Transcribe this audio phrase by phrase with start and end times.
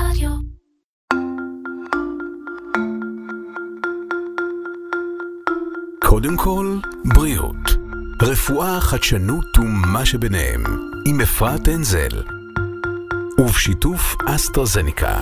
[0.00, 0.30] רדיו.
[6.04, 7.56] קודם כל, בריאות.
[8.22, 10.64] רפואה, חדשנות ומה שביניהם.
[11.06, 12.22] עם אפרת אנזל.
[13.38, 15.20] ובשיתוף אסטרזניקה.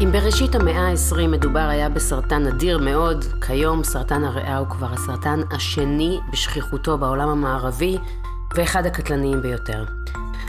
[0.00, 5.40] אם בראשית המאה ה-20 מדובר היה בסרטן נדיר מאוד, כיום סרטן הריאה הוא כבר הסרטן
[5.50, 7.98] השני בשכיחותו בעולם המערבי,
[8.54, 9.97] ואחד הקטלניים ביותר.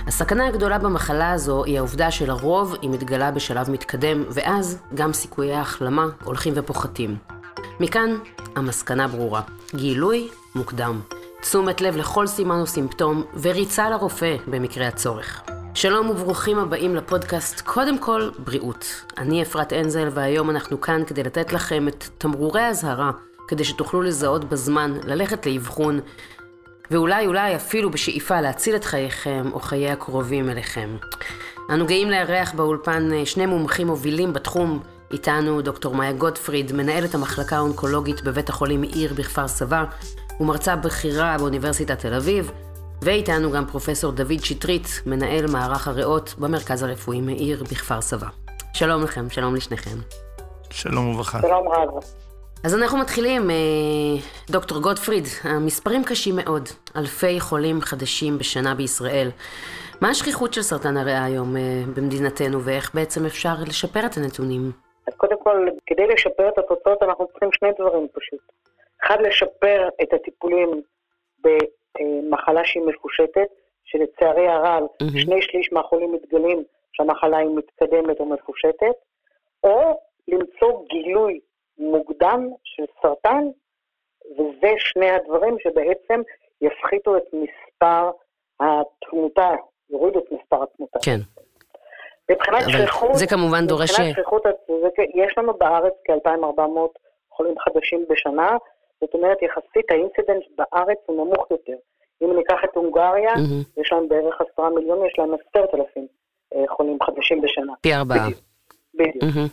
[0.09, 6.07] הסכנה הגדולה במחלה הזו היא העובדה שלרוב היא מתגלה בשלב מתקדם, ואז גם סיכויי ההחלמה
[6.23, 7.17] הולכים ופוחתים.
[7.79, 8.17] מכאן
[8.55, 9.41] המסקנה ברורה,
[9.75, 10.99] גילוי מוקדם.
[11.41, 15.41] תשומת לב לכל סימן או סימפטום, וריצה לרופא במקרה הצורך.
[15.73, 18.85] שלום וברוכים הבאים לפודקאסט קודם כל בריאות.
[19.17, 23.11] אני אפרת אנזל והיום אנחנו כאן כדי לתת לכם את תמרורי האזהרה,
[23.47, 25.99] כדי שתוכלו לזהות בזמן, ללכת לאבחון,
[26.91, 30.97] ואולי אולי אפילו בשאיפה להציל את חייכם או חיי הקרובים אליכם.
[31.69, 34.79] אנו גאים לארח באולפן אה, שני מומחים מובילים בתחום,
[35.11, 39.83] איתנו דוקטור מאיה גוטפריד, מנהלת המחלקה האונקולוגית בבית החולים מאיר בכפר סבא,
[40.39, 42.51] ומרצה בכירה באוניברסיטת תל אביב,
[43.01, 48.27] ואיתנו גם פרופסור דוד שטרית, מנהל מערך הריאות במרכז הרפואי מאיר בכפר סבא.
[48.73, 49.97] שלום לכם, שלום לשניכם.
[50.69, 51.41] שלום וברכה.
[51.41, 52.28] שלום רב.
[52.65, 53.55] אז אנחנו מתחילים, אה,
[54.51, 56.63] דוקטור גוטפריד, המספרים קשים מאוד,
[56.95, 59.27] אלפי חולים חדשים בשנה בישראל.
[60.01, 61.61] מה השכיחות של סרטן הריאה היום אה,
[61.95, 64.71] במדינתנו, ואיך בעצם אפשר לשפר את הנתונים?
[65.07, 68.39] אז קודם כל, כדי לשפר את התוצאות אנחנו צריכים שני דברים פשוט.
[69.03, 70.81] אחד, לשפר את הטיפולים
[71.43, 73.49] במחלה שהיא מפושטת,
[73.85, 75.19] שלצערי הרב, מהמם.
[75.19, 76.63] שני שליש מהחולים מתגלים
[76.93, 78.95] שהמחלה היא מתקדמת או מפושטת,
[79.63, 81.39] או למצוא גילוי
[81.79, 83.43] מוקדם של סרטן,
[84.33, 86.21] וזה שני הדברים שבעצם
[86.61, 88.11] יפחיתו את מספר
[88.59, 89.49] התמותה,
[89.89, 90.99] יורידו את מספר התמותה.
[91.03, 91.19] כן,
[92.31, 93.89] מבחינת שכיחות, זה כמובן דורש...
[93.91, 94.43] מבחינת שכיחות,
[95.15, 98.57] יש לנו בארץ כ-2,400 חולים חדשים בשנה,
[99.01, 101.75] זאת אומרת יחסית ה incidence בארץ הוא נמוך יותר.
[102.23, 103.63] אם ניקח את הונגריה, מהמם.
[103.77, 106.07] יש להם בערך עשרה מיליון, יש להם עשרת אלפים
[106.55, 107.73] אה, חולים חדשים בשנה.
[107.81, 108.27] פי ארבעה.
[108.27, 108.43] בדיוק.
[108.93, 109.23] בדיוק.
[109.23, 109.47] מהמם.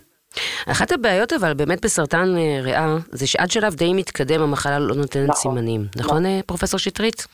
[0.66, 5.28] אחת הבעיות אבל באמת בסרטן אה, ריאה, זה שעד שלב די מתקדם המחלה לא נותנת
[5.28, 5.42] נכון.
[5.42, 5.86] סימנים.
[5.96, 7.26] נכון, אה, פרופסור שטרית?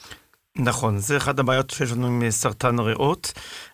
[0.59, 3.33] נכון, זה אחת הבעיות שיש לנו עם סרטן הריאות.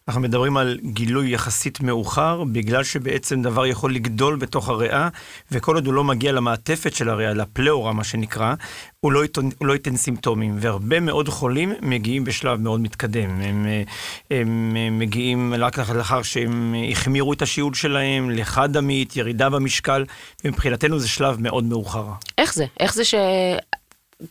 [0.09, 5.09] אנחנו מדברים על גילוי יחסית מאוחר, בגלל שבעצם דבר יכול לגדול בתוך הריאה,
[5.53, 8.55] וכל עוד הוא לא מגיע למעטפת של הריאה, לפלאורה מה שנקרא,
[9.01, 10.57] הוא לא, ייתן, הוא לא ייתן סימפטומים.
[10.61, 13.41] והרבה מאוד חולים מגיעים בשלב מאוד מתקדם.
[13.41, 13.83] הם, אה,
[14.31, 20.05] הם אה, מגיעים רק לאחר שהם החמירו את השיעול שלהם, לחד עמית, ירידה במשקל,
[20.45, 22.07] ומבחינתנו זה שלב מאוד מאוחר.
[22.39, 22.67] איך זה?
[22.81, 23.03] איך זה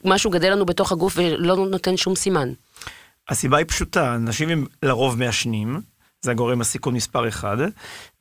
[0.04, 2.50] שמשהו גדל לנו בתוך הגוף ולא נותן שום סימן?
[3.30, 5.82] הסיבה היא פשוטה, אנשים הם לרוב מעשנים,
[6.22, 7.58] זה הגורם הסיכון מספר אחד,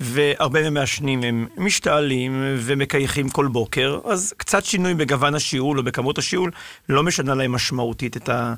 [0.01, 6.19] והרבה מהם מעשנים הם משתעלים ומקייחים כל בוקר, אז קצת שינוי בגוון השיעול או בכמות
[6.19, 6.51] השיעול
[6.89, 8.55] לא משנה להם משמעותית את ה...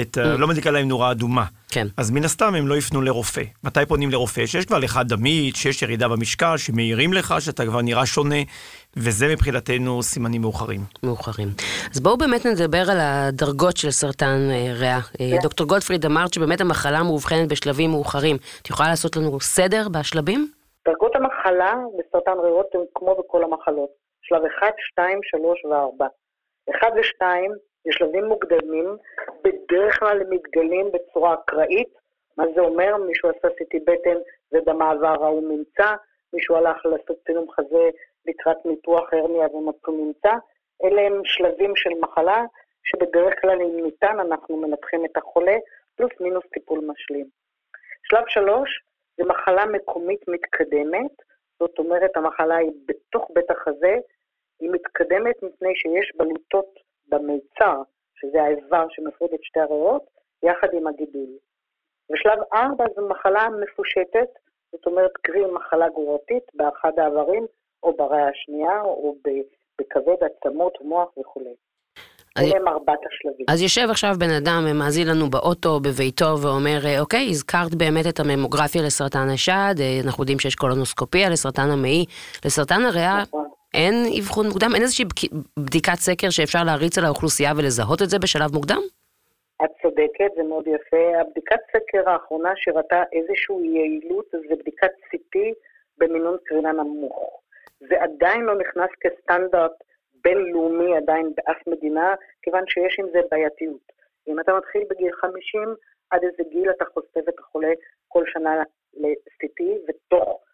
[0.00, 1.44] את ה לא מדליקה להם נורה אדומה.
[1.68, 1.86] כן.
[1.96, 3.42] אז מן הסתם הם לא יפנו לרופא.
[3.64, 4.46] מתי פונים לרופא?
[4.46, 8.38] שיש כבר לך דמית, שיש ירידה במשקל, שמעירים לך שאתה כבר נראה שונה,
[8.98, 10.80] וזה מבחינתנו סימנים מאוחרים.
[11.02, 11.48] מאוחרים.
[11.94, 15.00] אז בואו באמת נדבר על הדרגות של סרטן אה, ריאה.
[15.20, 18.36] אה, דוקטור גוטפריד, אמרת שבאמת המחלה מאובחנת בשלבים מאוחרים.
[18.62, 20.50] את יכולה לעשות לנו סדר בשלבים?
[20.88, 23.90] דרגות המחלה בסרטן ריאות הן כמו בכל המחלות,
[24.22, 26.04] שלב 1, 2, 3 ו-4.
[26.76, 27.24] 1 ו-2
[27.84, 28.96] זה שלבים מוקדמים,
[29.44, 31.88] בדרך כלל הם מתגלים בצורה אקראית,
[32.38, 32.96] מה זה אומר?
[33.08, 34.18] מישהו עשה סיטי בטן
[34.52, 35.94] ובמעבר ההוא נמצא,
[36.32, 37.90] מישהו הלך לעשות צילום חזה
[38.26, 40.32] לקראת ניתוח הרניה ומצאו נמצא.
[40.84, 42.44] אלה הם שלבים של מחלה
[42.84, 45.56] שבדרך כלל אם ניתן אנחנו מנתחים את החולה,
[45.96, 47.26] פלוס מינוס טיפול משלים.
[48.02, 48.82] שלב 3
[49.16, 51.12] זה מחלה מקומית מתקדמת,
[51.60, 53.96] זאת אומרת המחלה היא בתוך בית החזה,
[54.60, 57.82] היא מתקדמת מפני שיש בלוטות במיצר,
[58.14, 60.02] שזה האיבר שמפריד את שתי הריאות,
[60.42, 61.30] יחד עם הגידול.
[62.10, 64.28] ושלב 4 זו מחלה מפושטת,
[64.72, 67.46] זאת אומרת קרי מחלה גרורתית באחד האיברים,
[67.82, 69.14] או בריאה השנייה, או
[69.80, 71.54] בכבד, עצמות, מוח וכולי.
[72.38, 73.46] אלה הם ארבעת השלבים.
[73.48, 78.20] אז יושב עכשיו בן אדם, מאזין לנו באוטו, בביתו, ואומר, אה, אוקיי, הזכרת באמת את
[78.20, 82.04] הממוגרפיה לסרטן השד, אה, אנחנו יודעים שיש קולונוסקופיה לסרטן המעי,
[82.44, 83.22] לסרטן הריאה.
[83.22, 83.48] נכון.
[83.74, 84.70] אין אבחון מוקדם?
[84.74, 85.04] אין איזושהי
[85.58, 88.82] בדיקת סקר שאפשר להריץ על האוכלוסייה ולזהות את זה בשלב מוקדם?
[89.64, 91.20] את צודקת, זה מאוד יפה.
[91.20, 95.38] הבדיקת סקר האחרונה שראתה איזושהי יעילות זה בדיקת CT
[95.98, 97.40] במינון קרינה נמוך.
[97.88, 99.72] זה עדיין לא נכנס כסטנדרט
[100.24, 103.92] בינלאומי עדיין באף מדינה, כיוון שיש עם זה בעייתיות.
[104.28, 105.74] אם אתה מתחיל בגיל 50,
[106.10, 107.72] עד איזה גיל אתה חושף את החולה
[108.08, 108.62] כל שנה
[108.94, 110.44] ל-CT, ותוך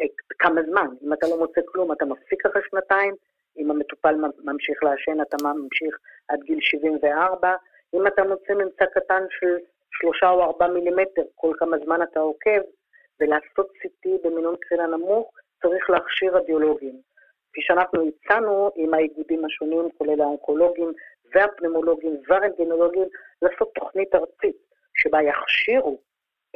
[0.00, 0.06] אה,
[0.38, 0.86] כמה זמן.
[1.02, 3.14] אם אתה לא מוצא כלום, אתה מפסיק אחרי שנתיים,
[3.56, 4.14] אם המטופל
[4.44, 5.98] ממשיך לעשן, אתה ממשיך
[6.28, 7.54] עד גיל 74.
[7.94, 9.56] אם אתה מוצא ממצא קטן של
[9.92, 12.60] שלושה או ארבעה מילימטר, כל כמה זמן אתה עוקב,
[13.20, 15.30] ולעשות CT במינון קרינה נמוך,
[15.62, 17.00] צריך להכשיר רדיולוגים.
[17.52, 20.92] כפי שאנחנו הצענו עם האיגודים השונים, כולל האונקולוגים
[21.34, 23.04] והפנמולוגים והרנטגנולוגים,
[23.42, 24.56] לעשות תוכנית ארצית
[24.94, 25.98] שבה יכשירו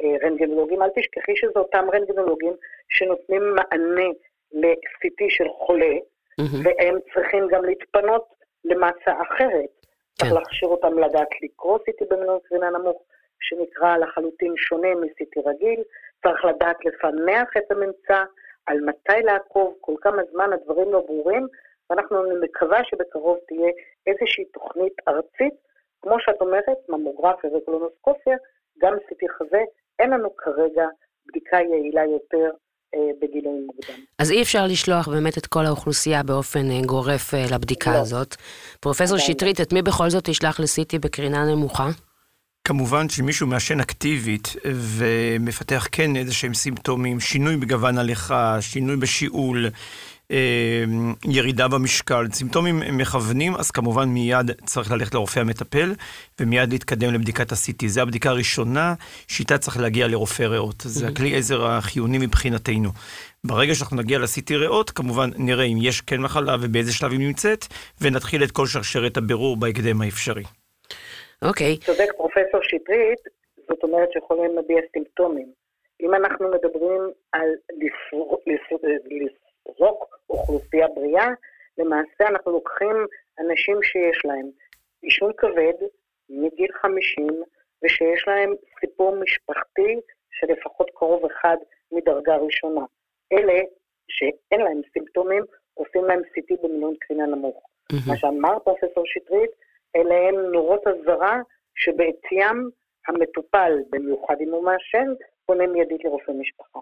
[0.01, 0.81] אה, רנטגנולוגים.
[0.81, 2.53] אל תשכחי שזה אותם רנטגנולוגים
[2.89, 4.07] שנותנים מענה
[4.51, 5.95] ל-CT של חולה,
[6.41, 6.61] mm-hmm.
[6.63, 8.25] והם צריכים גם להתפנות
[8.65, 9.71] למסה אחרת.
[10.17, 10.25] כן.
[10.25, 13.01] צריך להכשיר אותם לדעת לקרוא CT במינון קרינה נמוך,
[13.39, 15.83] שנקרא לחלוטין שונה מ-CT רגיל.
[16.23, 18.23] צריך לדעת לפענח את הממצא,
[18.67, 21.47] על מתי לעקוב, כל כמה זמן הדברים לא ברורים,
[21.89, 23.71] ואנחנו מקווה שבקרוב תהיה
[24.07, 25.53] איזושהי תוכנית ארצית,
[26.01, 28.37] כמו שאת אומרת, ממוגרפיה וקולונוסקופיה,
[28.81, 29.61] גם CT חזה,
[29.99, 30.85] אין לנו כרגע
[31.27, 32.49] בדיקה יעילה יותר
[32.95, 33.95] אה, בגילאים מוקדם.
[34.19, 37.97] אז אי אפשר לשלוח באמת את כל האוכלוסייה באופן אה, גורף אה, לבדיקה לא.
[37.97, 38.35] הזאת.
[38.79, 41.87] פרופסור שטרית, את מי בכל זאת תשלח ל-CT בקרינה נמוכה?
[42.67, 49.69] כמובן שמישהו מעשן אקטיבית ומפתח כן איזה שהם סימפטומים, שינוי בגוון הליכה, שינוי בשיעול,
[50.31, 50.37] אה,
[51.25, 55.93] ירידה במשקל, סימפטומים מכוונים, אז כמובן מיד צריך ללכת לרופא המטפל
[56.41, 57.87] ומיד להתקדם לבדיקת ה-CT.
[57.87, 58.93] זו הבדיקה הראשונה
[59.27, 60.83] שאיתה צריך להגיע לרופא ריאות.
[60.87, 62.91] זה הכלי עזר החיוני מבחינתנו.
[63.43, 67.67] ברגע שאנחנו נגיע ל-CT ריאות, כמובן נראה אם יש כן מחלה ובאיזה שלב היא נמצאת,
[68.01, 70.43] ונתחיל את כל שרשרת הבירור בהקדם האפשרי.
[71.41, 71.73] אוקיי.
[71.73, 71.85] Okay.
[71.85, 73.19] צודק פרופסור שטרית,
[73.67, 75.51] זאת אומרת שיכולים להביע סימפטומים.
[76.01, 77.01] אם אנחנו מדברים
[77.31, 77.49] על
[79.65, 81.29] לזרוק אוכלוסייה בריאה,
[81.77, 83.05] למעשה אנחנו לוקחים
[83.39, 84.49] אנשים שיש להם
[85.01, 85.73] עישון כבד
[86.29, 87.27] מגיל 50,
[87.83, 89.99] ושיש להם סיפור משפחתי
[90.31, 91.57] שלפחות קרוב אחד
[91.91, 92.81] מדרגה ראשונה.
[93.33, 93.59] אלה
[94.07, 95.43] שאין להם סימפטומים,
[95.73, 97.63] עושים להם CT במינון קרינה נמוך.
[97.63, 98.09] Mm-hmm.
[98.09, 99.51] מה שאמר פרופסור שטרית,
[99.97, 101.37] אלה הם נורות אזהרה
[101.75, 102.69] שבעטיים
[103.07, 105.07] המטופל, במיוחד אם הוא מעשן,
[105.45, 106.79] פונה מיידית לרופא משפחה.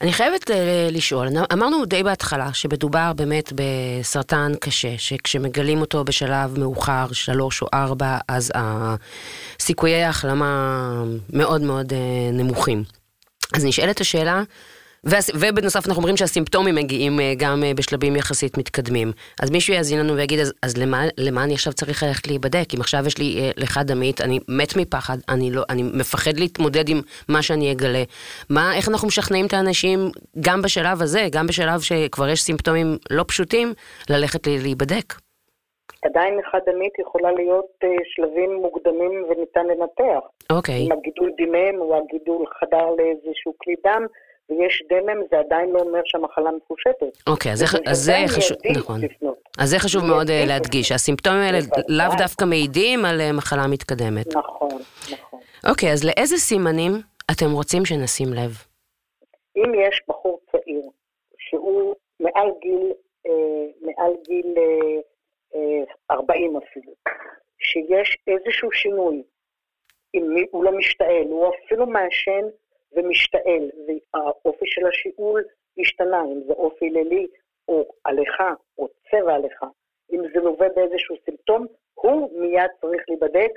[0.00, 0.54] אני חייבת uh,
[0.92, 8.18] לשאול, אמרנו די בהתחלה שמדובר באמת בסרטן קשה, שכשמגלים אותו בשלב מאוחר, שלוש או ארבע,
[8.28, 8.52] אז
[9.60, 11.02] סיכויי ההחלמה
[11.32, 11.94] מאוד מאוד uh,
[12.32, 12.82] נמוכים.
[13.56, 14.42] אז נשאלת השאלה,
[15.40, 19.08] ובנוסף אנחנו אומרים שהסימפטומים מגיעים אה, גם אה, בשלבים יחסית מתקדמים.
[19.42, 22.74] אז מישהו יאזין לנו ויגיד, אז, אז למה, למה אני עכשיו צריך ללכת להיבדק?
[22.74, 26.88] אם עכשיו יש לי אה, לך דמית, אני מת מפחד, אני, לא, אני מפחד להתמודד
[26.88, 28.02] עם מה שאני אגלה.
[28.50, 29.98] מה, איך אנחנו משכנעים את האנשים,
[30.40, 33.72] גם בשלב הזה, גם בשלב שכבר יש סימפטומים לא פשוטים,
[34.10, 35.14] ללכת להיבדק?
[36.04, 40.26] עדיין לך דמית יכולה להיות uh, שלבים מוקדמים וניתן לנתח.
[40.50, 40.74] אוקיי.
[40.74, 40.78] Okay.
[40.78, 44.06] אם הגידול דימם או הגידול חדר לאיזשהו כלי דם,
[44.50, 47.26] ויש דמם, זה עדיין לא אומר שהמחלה מפושטת.
[47.26, 49.00] אוקיי, אז, אז זה חשוב, נכון.
[49.58, 51.58] אז זה חשוב מאוד אה, להדגיש, שהסימפטומים האלה
[51.88, 54.36] לאו דווקא מעידים על אה, מחלה מתקדמת.
[54.36, 54.68] נכון,
[55.12, 55.40] נכון.
[55.70, 56.92] אוקיי, אז לאיזה סימנים
[57.30, 58.50] אתם רוצים שנשים לב?
[59.56, 60.82] אם יש בחור צעיר,
[61.38, 62.92] שהוא מעל גיל,
[63.26, 65.00] אה, מעל גיל אה,
[65.54, 66.92] אה, 40 אפילו,
[67.58, 69.22] שיש איזשהו שינוי,
[70.14, 72.44] אם הוא לא משתעל, הוא אפילו מעשן
[72.94, 75.44] ומשתעל, והאופי של השיעול
[75.78, 77.26] השתנה, אם זה אופי לילי
[77.68, 79.66] או הליכה או צבע הליכה,
[80.12, 83.50] אם זה לווה באיזשהו סימפטום, הוא מיד צריך להיבדק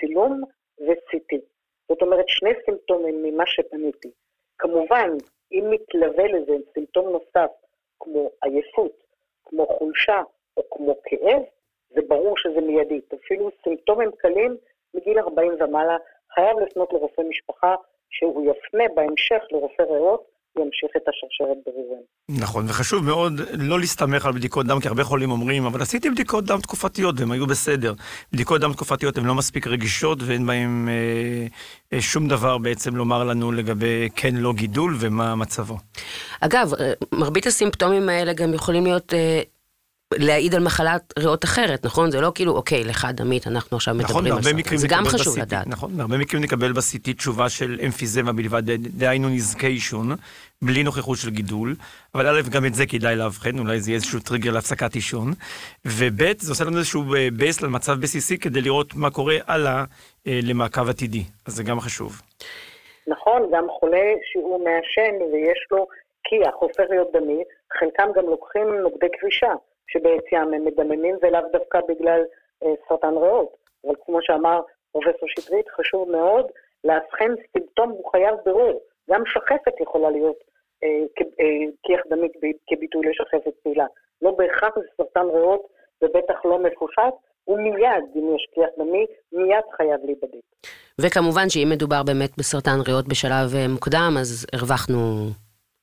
[0.00, 0.42] צילום
[0.80, 1.38] ו-CT.
[1.88, 4.10] זאת אומרת, שני סימפטומים ממה שפניתי.
[4.58, 5.10] כמובן,
[5.52, 7.50] אם מתלווה לזה סימפטום נוסף,
[8.00, 8.92] כמו עייפות,
[9.44, 10.22] כמו חולשה
[10.56, 11.42] או כמו כאב,
[11.88, 13.14] זה ברור שזה מיידית.
[13.14, 14.56] אפילו סימפטומים קלים
[14.94, 15.96] מגיל 40 ומעלה,
[16.34, 17.74] חייב לפנות לרופא משפחה
[18.10, 22.02] שהוא יפנה בהמשך לרופא ריאות, ימשיך את השרשרת בריאורים.
[22.28, 26.44] נכון, וחשוב מאוד לא להסתמך על בדיקות דם, כי הרבה חולים אומרים, אבל עשיתי בדיקות
[26.44, 27.92] דם תקופתיות והם היו בסדר.
[28.32, 31.46] בדיקות דם תקופתיות הן לא מספיק רגישות ואין בהן אה,
[31.92, 35.76] אה, שום דבר בעצם לומר לנו לגבי כן לא גידול ומה מצבו.
[36.40, 39.40] אגב, אה, מרבית הסימפטומים האלה גם יכולים להיות אה,
[40.14, 42.10] להעיד על מחלת ריאות אחרת, נכון?
[42.10, 44.76] זה לא כאילו, אוקיי, לך דמית, אנחנו עכשיו נכון, מדברים על סרטן.
[44.76, 45.66] זה גם חשוב ב CT, לדעת.
[45.66, 48.62] נכון, בהרבה מקרים נקבל ב CT תשובה של אמפיזמה בלבד,
[48.98, 50.08] דהיינו נזקי עישון,
[50.62, 51.74] בלי נוכחות של גידול,
[52.14, 55.32] אבל א', גם את זה כדאי לאבחן, אולי זה יהיה איזשהו טריגר להפסקת עישון,
[55.84, 59.84] וב', זה עושה לנו איזשהו base אה, למצב בסיסי כדי לראות מה קורה הלאה
[60.26, 62.22] אה, למעקב עתידי, אז זה גם חשוב.
[63.06, 65.86] נכון, גם חולה שהוא מעשן ויש לו
[66.28, 67.42] קיח, הופך להיות דמי,
[67.78, 69.52] חלקם גם לוקחים נוגדי קרישה.
[69.88, 72.22] שבעצם הם מדממים ולאו דווקא בגלל
[72.62, 73.56] אה, סרטן ריאות.
[73.86, 74.60] אבל כמו שאמר
[74.92, 76.46] פרופסור שטרית, חשוב מאוד
[76.84, 78.80] לאבחן סימפטום, הוא חייב בירור.
[79.10, 80.36] גם שחפת יכולה להיות
[80.84, 81.24] אה,
[81.82, 82.32] כיח אה, דמית
[82.66, 83.86] כביטוי לשחפת פעילה.
[84.22, 85.66] לא בהכרח זה סרטן ריאות
[86.02, 87.14] ובטח לא מפושט,
[87.48, 90.44] ומיד, אם יש כיח דמי, מיד חייב להיבדק.
[91.00, 94.96] וכמובן שאם מדובר באמת בסרטן ריאות בשלב אה, מוקדם, אז הרווחנו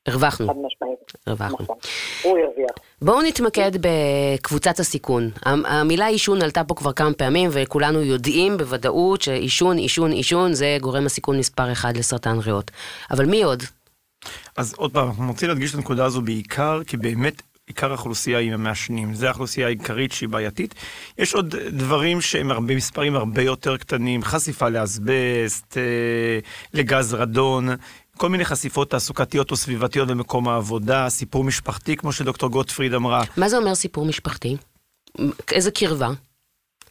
[0.07, 0.48] הרווחנו.
[0.48, 0.93] חד משמעית.
[1.27, 1.58] הרווחנו.
[1.60, 1.75] נכון.
[2.24, 2.72] הוא הרוויח.
[3.01, 5.29] בואו נתמקד בקבוצת הסיכון.
[5.46, 11.05] המילה עישון עלתה פה כבר כמה פעמים, וכולנו יודעים בוודאות שעישון, עישון, עישון זה גורם
[11.05, 12.72] הסיכון מספר אחד לסרטן ריאות.
[13.12, 13.63] אבל מי עוד?
[14.58, 18.53] אז עוד פעם, אנחנו רוצים להדגיש את הנקודה הזו בעיקר, כי באמת עיקר האוכלוסייה היא
[18.53, 20.75] המעשנים, זו האוכלוסייה העיקרית שהיא בעייתית.
[21.17, 26.39] יש עוד דברים שהם הרבה מספרים הרבה יותר קטנים, חשיפה לאסבסט, אה,
[26.74, 27.70] לגז רדון,
[28.17, 33.22] כל מיני חשיפות תעסוקתיות או סביבתיות במקום העבודה, סיפור משפחתי, כמו שדוקטור גוטפריד אמרה.
[33.38, 34.58] מה זה אומר סיפור משפחתי?
[35.51, 36.08] איזה קרבה?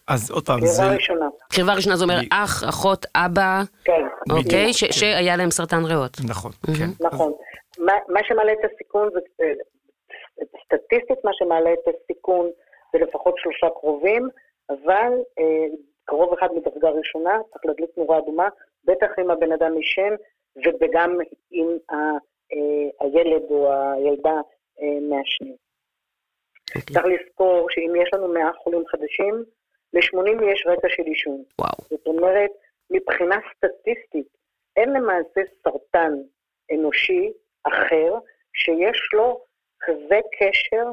[0.09, 0.83] אז עוד פעם, זה...
[0.83, 1.27] קרבה ראשונה.
[1.53, 4.03] קרבה ראשונה זה אומר אח, אחות, אבא, כן.
[4.31, 4.73] אוקיי?
[4.73, 6.17] שהיה להם סרטן ריאות.
[6.29, 6.91] נכון, כן.
[7.01, 7.33] נכון.
[8.09, 9.21] מה שמעלה את הסיכון זה,
[10.65, 12.51] סטטיסטית מה שמעלה את הסיכון
[12.93, 14.29] זה לפחות שלושה קרובים,
[14.71, 15.67] אבל אה,
[16.05, 18.49] קרוב אחד מדרגה ראשונה, צריך להדליק נורה אדומה,
[18.85, 20.15] בטח אם הבן אדם עישן,
[20.57, 21.19] וגם
[21.53, 21.95] אם ה,
[22.53, 24.41] אה, הילד או הילדה
[24.81, 25.57] אה, מעשנים.
[25.57, 26.77] Okay.
[26.77, 26.95] אוקיי.
[26.95, 29.45] צריך לזכור שאם יש לנו 100 חולים חדשים,
[29.93, 31.43] ל-80 יש רקע של עישון.
[31.59, 31.73] וואו.
[31.91, 32.51] זאת אומרת,
[32.91, 34.29] מבחינה סטטיסטית,
[34.77, 36.13] אין למעשה סרטן
[36.73, 37.33] אנושי
[37.65, 38.19] אחר
[38.55, 39.45] שיש לו
[39.81, 40.91] כזה קשר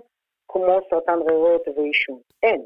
[0.48, 2.20] כמו סרטן ריאות ועישון.
[2.44, 2.66] אין.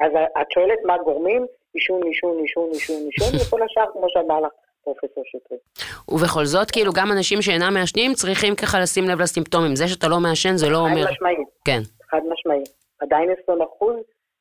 [0.00, 1.46] אז את שואלת מה גורמים?
[1.74, 4.52] עישון, עישון, עישון, עישון, עישון, וכל השאר, כמו שאמר לך
[4.84, 5.60] פרופסור שטרית.
[6.08, 9.76] ובכל זאת, כאילו, גם אנשים שאינם מעשנים צריכים ככה לשים לב לסימפטומים.
[9.76, 11.04] זה שאתה לא מעשן זה לא אומר...
[11.04, 11.48] חד משמעית.
[11.64, 11.80] כן.
[12.10, 12.68] חד משמעית.
[13.00, 13.96] עדיין 20 אחוז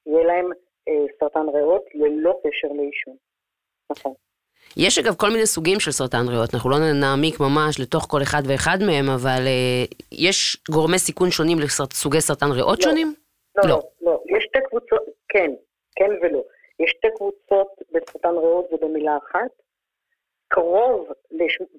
[0.06, 0.52] יהיה להם
[0.88, 3.16] אה, סרטן ריאות ללא קשר לעישון.
[3.92, 4.14] נכון.
[4.78, 8.42] יש אגב כל מיני סוגים של סרטן ריאות, אנחנו לא נעמיק ממש לתוך כל אחד
[8.48, 13.14] ואחד מהם, אבל אה, יש גורמי סיכון שונים לסוגי סרטן ריאות לא, שונים?
[13.56, 14.20] לא, לא, לא.
[14.38, 15.52] יש שתי קבוצות, כן,
[15.96, 16.42] כן ולא.
[16.80, 19.52] יש שתי קבוצות בסרטן ריאות ובמילה אחת.
[20.52, 21.08] קרוב.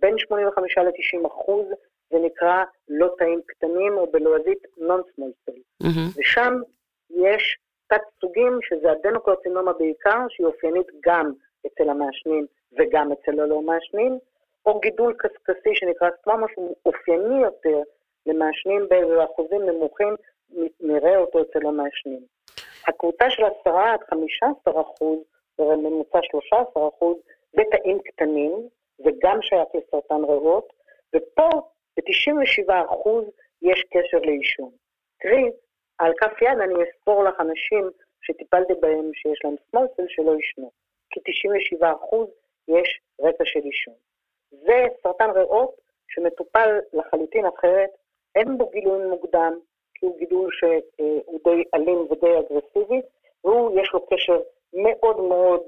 [0.01, 1.67] בין 85 ל-90 אחוז,
[2.11, 5.61] זה נקרא לא תאים קטנים, או בלועזית non-small cell.
[5.83, 6.19] Mm-hmm.
[6.21, 6.55] ושם
[7.11, 11.33] יש תת סוגים, שזה הדנוקרצינומה בעיקר, שהיא אופיינית גם
[11.67, 12.47] אצל המעשנים
[12.79, 14.19] וגם אצל הלא מעשנים,
[14.67, 17.79] או גידול קשקשי שנקרא סטרומה, שהוא אופייני יותר
[18.27, 20.15] למעשנים באחוזים נמוכים,
[20.81, 22.21] נראה אותו אצל המעשנים.
[22.89, 25.19] הקבוצה של 10 עד 15 אחוז,
[25.59, 27.17] בממוצע 13 אחוז,
[27.55, 28.69] בתאים קטנים,
[29.05, 30.73] וגם שייך לסרטן ריאות,
[31.15, 31.49] ופה
[31.97, 33.09] ב-97%
[33.63, 34.71] יש קשר לעישון.
[35.21, 35.51] תראי,
[35.99, 37.91] על כף יד אני אספור לך אנשים
[38.23, 40.71] שטיפלתי בהם שיש להם סמולסל שלא עישנו,
[41.11, 41.21] כי
[41.83, 41.85] 97%
[42.69, 43.95] יש רקע של עישון.
[44.51, 45.75] זה סרטן ריאות
[46.09, 47.91] שמטופל לחלוטין אחרת,
[48.35, 49.53] אין בו גילוי מוקדם,
[49.95, 53.01] כי הוא גידול שהוא די אלים ודי אגרסיבי,
[53.45, 54.41] והוא, יש לו קשר
[54.73, 55.63] מאוד מאוד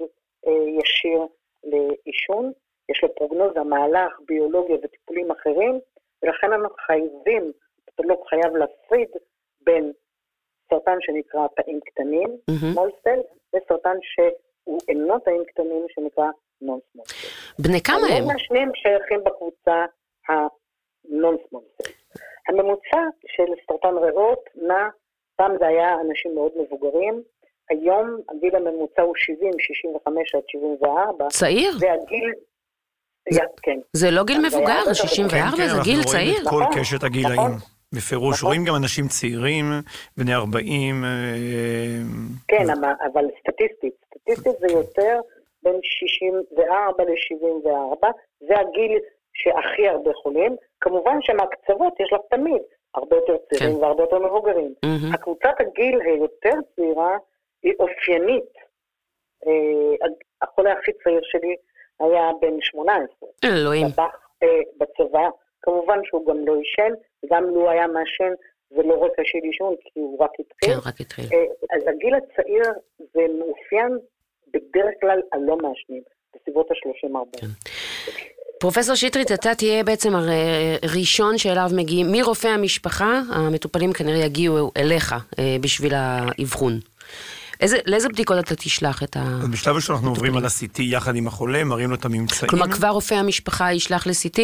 [0.47, 1.27] אה, ישיר
[1.65, 2.53] לעישון,
[2.89, 5.81] יש לו פרוגנוזה, מהלך, ביולוגיה וטיפולים אחרים,
[6.23, 7.53] ולכן אנחנו חייבים,
[7.89, 9.09] הפתולוג חייב להפריד
[9.61, 9.93] בין
[10.71, 12.79] סרטן שנקרא תאים קטנים, mm-hmm.
[13.07, 13.21] cell,
[13.55, 16.31] וסרטן שהוא אינו תאים קטנים שנקרא
[16.61, 17.03] cell.
[17.59, 18.37] בני כמה הם?
[18.37, 19.85] השניים שייכים בקבוצה
[21.09, 21.61] cell.
[22.49, 24.89] הממוצע של סרטן ריאות נע,
[25.37, 27.23] פעם זה היה אנשים מאוד מבוגרים,
[27.71, 31.29] היום הגיל הממוצע הוא 70, 65 עד 74.
[31.29, 31.73] צעיר?
[31.79, 32.33] זה הגיל...
[33.31, 33.79] זה, כן.
[33.93, 36.37] זה לא גיל מבוגר, 64 כן, כן, זה גיל צעיר.
[36.37, 37.41] אנחנו רואים את כל קשת הגילאים.
[37.41, 37.53] נכון.
[37.95, 38.47] בפירוש, נכון.
[38.47, 39.65] רואים גם אנשים צעירים,
[40.17, 41.05] בני 40.
[41.05, 41.11] אה,
[42.49, 42.65] כן,
[43.13, 45.21] אבל סטטיסטית, סטטיסטית זה יותר
[45.63, 48.07] בין 64 ל-74,
[48.41, 48.99] זה הגיל
[49.35, 50.57] שהכי הרבה חולים.
[50.81, 52.63] כמובן שמהקצוות יש לך תמיד
[52.95, 53.83] הרבה יותר צעירים כן.
[53.83, 54.75] והרבה יותר מבוגרים.
[54.87, 55.15] Mm-hmm.
[55.15, 57.17] הקבוצת הגיל היותר צעירה
[57.65, 58.53] היא אופיינית.
[59.47, 60.07] אה,
[60.43, 61.57] החולה הכי צעיר שלי
[62.01, 63.29] היה בן 18.
[63.45, 63.89] אלוהים.
[63.89, 65.29] טבח אה, בצבא,
[65.63, 66.93] כמובן שהוא גם לא עישן,
[67.31, 68.33] גם לו היה מעשן
[68.71, 70.75] זה לא רקע של עישון, כי הוא רק התחיל.
[70.75, 71.25] כן, רק התחיל.
[71.33, 72.63] אה, אז הגיל הצעיר
[72.99, 73.99] זה מאופיין
[74.49, 76.03] בדרך כלל על לא מעשנים,
[76.35, 77.41] בסביבות ה-30-40.
[77.41, 77.47] כן.
[78.61, 80.13] פרופסור שטרית, אתה תהיה בעצם
[80.83, 85.15] הראשון שאליו מגיעים, מרופא המשפחה, המטופלים כנראה יגיעו אליך
[85.61, 86.73] בשביל האבחון.
[87.61, 89.39] איזה, לאיזה בדיקות אתה תשלח את ה...
[89.51, 92.51] בשלב ראשון אנחנו עוברים על ה-CT יחד עם החולה, מראים לו את הממצאים.
[92.51, 94.41] כלומר, כבר רופא המשפחה ישלח ל-CT?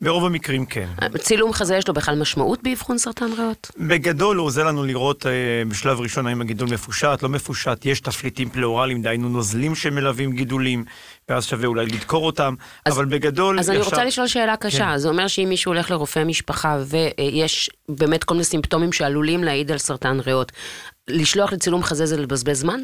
[0.00, 0.88] ברוב המקרים כן.
[1.18, 3.70] צילום חזה יש לו בכלל משמעות באבחון סרטן ריאות?
[3.78, 5.32] בגדול הוא עוזר לנו לראות אה,
[5.68, 10.84] בשלב ראשון האם הגידול מפושט, לא מפושט, יש תפליטים פלאורליים, דהיינו נוזלים שמלווים גידולים,
[11.28, 12.54] ואז שווה אולי לדקור אותם,
[12.84, 13.58] אז, אבל בגדול...
[13.58, 13.72] אז ישר...
[13.72, 14.98] אני רוצה לשאול שאלה קשה, כן.
[14.98, 19.78] זה אומר שאם מישהו הולך לרופא משפחה ויש באמת כל מיני סימפטומים שעלולים להעיד על
[19.78, 20.52] סרטן ריאות,
[21.08, 22.80] לשלוח לצילום חזה זה לבזבז זמן?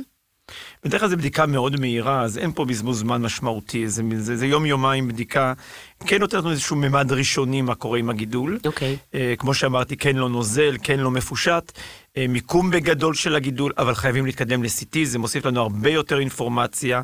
[0.85, 4.47] בדרך כלל זו בדיקה מאוד מהירה, אז אין פה בזבוז זמן משמעותי, זה, זה, זה
[4.47, 5.53] יום-יומיים בדיקה,
[6.07, 8.59] כן נותנת לנו איזשהו ממד ראשוני מה קורה עם הגידול.
[8.67, 8.97] אוקיי.
[8.97, 9.17] Okay.
[9.17, 11.73] אה, כמו שאמרתי, כן לא נוזל, כן לא מפושט.
[12.17, 17.03] אה, מיקום בגדול של הגידול, אבל חייבים להתקדם ל-CT, זה מוסיף לנו הרבה יותר אינפורמציה,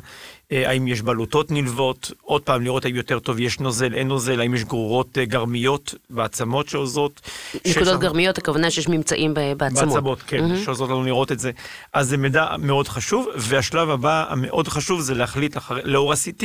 [0.51, 4.41] אה, האם יש בלוטות נלוות, עוד פעם לראות האם יותר טוב יש נוזל, אין נוזל,
[4.41, 7.21] האם יש גרורות גרמיות בעצמות שעוזרות.
[7.67, 7.99] נקודות.
[7.99, 9.93] גרמיות, הכוונה שיש ממצאים בעצמות.
[9.93, 10.65] בעצמות, כן, mm-hmm.
[10.65, 11.51] שעוזרות לנו לראות את זה.
[11.93, 16.43] אז זה מידע מאוד חשוב, והשלב הבא המאוד חשוב זה להחליט לאור ה-CT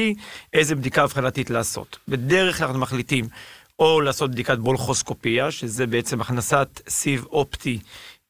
[0.53, 1.99] איזה בדיקה אבחנתית לעשות.
[2.09, 3.25] בדרך כלל אנחנו מחליטים
[3.79, 7.79] או לעשות בדיקת בולחוסקופיה, שזה בעצם הכנסת סיב אופטי.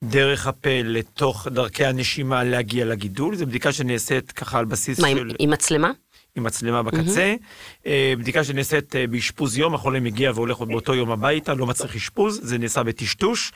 [0.03, 3.37] דרך הפה לתוך דרכי הנשימה להגיע לגידול.
[3.37, 5.25] זו בדיקה שנעשית ככה על בסיס מה, של...
[5.25, 5.91] מה, עם מצלמה?
[6.37, 7.35] עם מצלמה בקצה.
[7.85, 7.89] Mm-hmm.
[8.19, 12.41] בדיקה שנעשית אה, באשפוז יום, החולה מגיע והולך עוד באותו יום הביתה, לא מצריך אשפוז,
[12.43, 13.53] זה נעשה בטשטוש.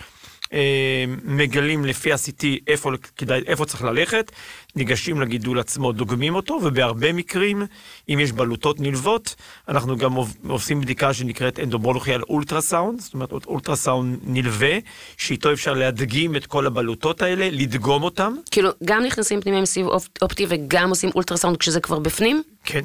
[0.52, 4.32] אה, מגלים לפי ה-CT איפה, כדאי, איפה צריך ללכת,
[4.76, 7.66] ניגשים לגידול עצמו, דוגמים אותו, ובהרבה מקרים,
[8.08, 9.34] אם יש בלוטות נלוות,
[9.68, 10.14] אנחנו גם
[10.48, 14.78] עושים בדיקה שנקראת אנדוברולוגיאל אולטרסאונד, זאת אומרת אולטרסאונד נלווה,
[15.16, 18.34] שאיתו אפשר להדגים את כל הבלוטות האלה, לדגום אותם.
[18.50, 19.86] כאילו, גם נכנסים פנימה עם סיב
[20.22, 22.42] אופטי וגם עושים אולטרסאונד כשזה כבר בפנים?
[22.64, 22.84] כן.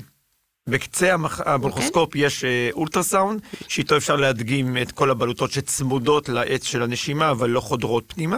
[0.71, 1.41] בקצה המח...
[1.45, 2.07] הבולחוסקופ okay.
[2.07, 2.25] אוקיי.
[2.25, 7.59] יש אה, אולטרסאונד, שאיתו אפשר להדגים את כל הבלוטות שצמודות לעץ של הנשימה, אבל לא
[7.59, 8.37] חודרות פנימה.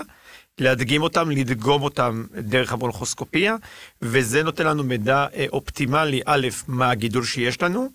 [0.60, 3.56] להדגים אותם, לדגום אותם דרך הבולחוסקופיה,
[4.02, 7.90] וזה נותן לנו מידע אה, אופטימלי, א', מה הגידול שיש לנו,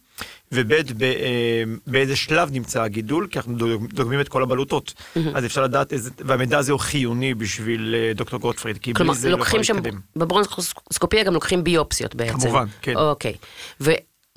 [0.52, 3.57] וב', אה, באיזה שלב נמצא הגידול, כי אנחנו
[3.92, 4.95] דוגמים את כל הבלוטות.
[5.35, 9.42] אז אפשר לדעת איזה, והמידע הזה הוא חיוני בשביל דוקטור גוטפריד, כי בלי זה לא
[9.42, 9.83] יכול להתקדם.
[9.83, 12.38] כלומר, בברונקוסקופיה גם לוקחים ביופסיות בעצם.
[12.38, 12.97] כמובן, כן.
[12.97, 13.35] אוקיי.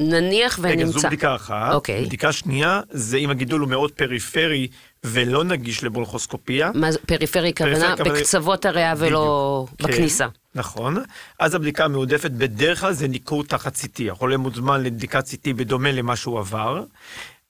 [0.01, 0.81] נניח ונמצא...
[0.81, 1.73] רגע, זו בדיקה אחת.
[1.73, 2.05] אוקיי.
[2.05, 4.67] בדיקה שנייה, זה אם הגידול הוא מאוד פריפרי
[5.03, 6.71] ולא נגיש לבולחוסקופיה.
[6.75, 7.95] מה זה פריפרי כוונה?
[7.95, 10.27] בקצוות הריאה ולא כן, בכניסה.
[10.55, 10.97] נכון.
[11.39, 14.11] אז הבדיקה המועדפת בדרך כלל זה ניכור תחת CT.
[14.11, 16.83] החולה מוזמן לבדיקת CT בדומה למה שהוא עבר.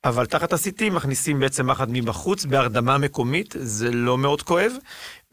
[0.04, 4.72] אבל תחת ה-CT מכניסים בעצם מחט מבחוץ בהרדמה מקומית, זה לא מאוד כואב,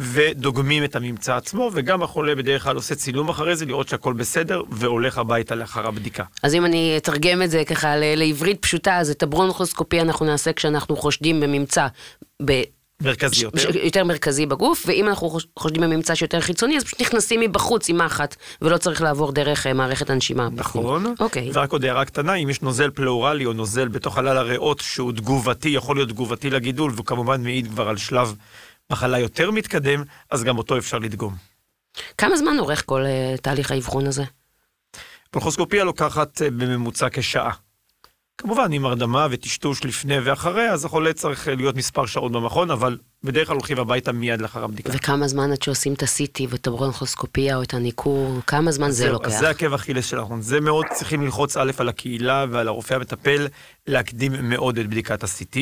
[0.03, 4.63] ודוגמים את הממצא עצמו, וגם החולה בדרך כלל עושה צילום אחרי זה, לראות שהכל בסדר,
[4.71, 6.25] והולך הביתה לאחר הבדיקה.
[6.43, 10.97] אז אם אני אתרגם את זה ככה לעברית פשוטה, אז את הברונכוסקופיה אנחנו נעשה כשאנחנו
[10.97, 11.87] חושדים בממצא
[12.45, 12.63] ב...
[13.03, 13.79] מרכזי יותר.
[13.79, 18.37] יותר מרכזי בגוף, ואם אנחנו חושדים בממצא שיותר חיצוני, אז פשוט נכנסים מבחוץ עם מחט,
[18.63, 20.49] ולא צריך לעבור דרך אה, מערכת הנשימה.
[20.53, 21.15] נכון.
[21.21, 21.51] אוקיי.
[21.53, 25.69] ורק עוד הערה קטנה, אם יש נוזל פלאורלי או נוזל בתוך חלל הריאות שהוא תגובתי,
[25.69, 28.35] יכול להיות תגובתי לגידול, והוא כמובן מעיד כבר על שלב
[28.93, 31.35] מחלה יותר מתקדם, אז גם אותו אפשר לדגום.
[32.19, 34.25] כמה זמן אורך כל uh, תהליך האבחון הזה?
[35.31, 37.53] פולחוסקופיה לוקחת uh, בממוצע כשעה.
[38.39, 43.47] כמובן, עם הרדמה וטשטוש לפני ואחרי, אז החולה צריך להיות מספר שעות במכון, אבל בדרך
[43.47, 44.91] כלל הולכים הביתה מיד לאחר הבדיקה.
[44.95, 49.13] וכמה זמן עד שעושים את ה-CT ואת הברונכוסקופיה או את הניכור, כמה זמן זה, זה
[49.13, 49.29] לוקח?
[49.29, 50.43] אז זה עקב אכילס שלנו.
[50.43, 53.47] זה מאוד צריכים ללחוץ א' על הקהילה ועל הרופא המטפל,
[53.87, 55.59] להקדים מאוד את בדיקת ה-CT.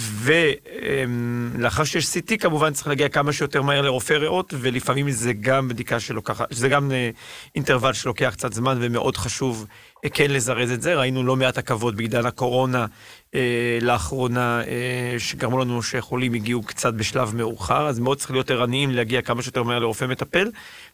[0.00, 6.00] ולאחר שיש CT כמובן צריך להגיע כמה שיותר מהר לרופא ריאות, ולפעמים זה גם בדיקה
[6.00, 7.10] שלוקחת, זה גם אה,
[7.54, 9.66] אינטרוול שלוקח קצת זמן ומאוד חשוב
[10.04, 10.94] אה, כן לזרז את זה.
[10.94, 12.86] ראינו לא מעט עכבות בעידן הקורונה
[13.34, 18.90] אה, לאחרונה, אה, שגרמו לנו שחולים הגיעו קצת בשלב מאוחר, אז מאוד צריך להיות ערניים
[18.90, 20.50] להגיע כמה שיותר מהר לרופא מטפל.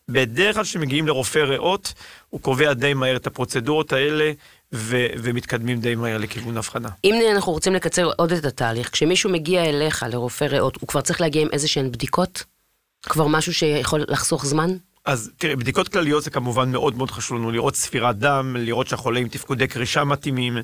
[0.08, 1.94] בדרך כלל כשמגיעים לרופא ריאות,
[2.30, 4.32] הוא קובע די מהר את הפרוצדורות האלה.
[4.74, 6.88] ו- ומתקדמים די מהר לכיוון הבחנה.
[7.04, 11.20] אם אנחנו רוצים לקצר עוד את התהליך, כשמישהו מגיע אליך לרופא ריאות, הוא כבר צריך
[11.20, 12.44] להגיע עם איזה שהן בדיקות?
[13.02, 14.76] כבר משהו שיכול לחסוך זמן?
[15.04, 19.20] אז תראה, בדיקות כלליות זה כמובן מאוד מאוד חשוב לנו, לראות ספירת דם, לראות שהחולה
[19.20, 20.58] עם תפקודי קרישה מתאימים,